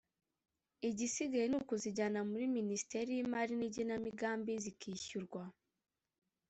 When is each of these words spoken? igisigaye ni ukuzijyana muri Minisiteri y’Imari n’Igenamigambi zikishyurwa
igisigaye 0.89 1.45
ni 1.49 1.57
ukuzijyana 1.61 2.19
muri 2.29 2.45
Minisiteri 2.57 3.09
y’Imari 3.13 3.53
n’Igenamigambi 3.57 4.51
zikishyurwa 4.63 5.43